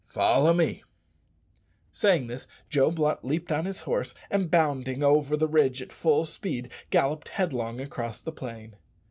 [0.07, 0.81] Follow me."
[1.91, 6.25] Saying this, Joe Blunt leaped on his horse, and, bounding over the ridge at full
[6.25, 8.77] speed, galloped headlong across the plain.